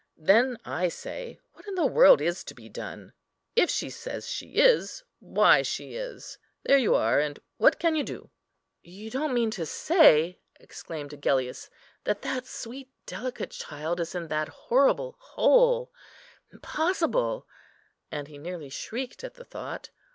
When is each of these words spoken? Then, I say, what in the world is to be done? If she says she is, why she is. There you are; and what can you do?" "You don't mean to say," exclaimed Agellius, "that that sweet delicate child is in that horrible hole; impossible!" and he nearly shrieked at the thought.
Then, 0.17 0.57
I 0.65 0.87
say, 0.87 1.39
what 1.53 1.67
in 1.67 1.75
the 1.75 1.85
world 1.85 2.21
is 2.21 2.43
to 2.45 2.55
be 2.55 2.67
done? 2.67 3.13
If 3.55 3.69
she 3.69 3.91
says 3.91 4.27
she 4.27 4.55
is, 4.55 5.03
why 5.19 5.61
she 5.61 5.93
is. 5.95 6.39
There 6.63 6.79
you 6.79 6.95
are; 6.95 7.19
and 7.19 7.37
what 7.57 7.77
can 7.77 7.95
you 7.95 8.03
do?" 8.03 8.31
"You 8.81 9.11
don't 9.11 9.31
mean 9.35 9.51
to 9.51 9.63
say," 9.63 10.39
exclaimed 10.59 11.13
Agellius, 11.13 11.69
"that 12.05 12.23
that 12.23 12.47
sweet 12.47 12.91
delicate 13.05 13.51
child 13.51 13.99
is 13.99 14.15
in 14.15 14.27
that 14.29 14.47
horrible 14.49 15.17
hole; 15.19 15.91
impossible!" 16.51 17.47
and 18.09 18.27
he 18.27 18.39
nearly 18.39 18.69
shrieked 18.71 19.23
at 19.23 19.35
the 19.35 19.45
thought. 19.45 19.91